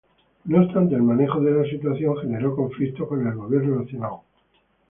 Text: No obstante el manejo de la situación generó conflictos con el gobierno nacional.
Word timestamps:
No 0.45 0.63
obstante 0.63 0.95
el 0.95 1.03
manejo 1.03 1.39
de 1.41 1.51
la 1.51 1.63
situación 1.69 2.17
generó 2.17 2.55
conflictos 2.55 3.07
con 3.07 3.27
el 3.27 3.35
gobierno 3.35 3.81
nacional. 3.81 4.13